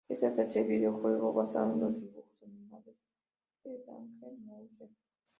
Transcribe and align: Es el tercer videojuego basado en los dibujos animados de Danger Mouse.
Es 0.09 0.23
el 0.23 0.33
tercer 0.33 0.65
videojuego 0.65 1.31
basado 1.31 1.73
en 1.73 1.79
los 1.79 1.93
dibujos 2.01 2.33
animados 2.41 2.97
de 3.63 3.77
Danger 3.85 4.33
Mouse. 4.45 4.89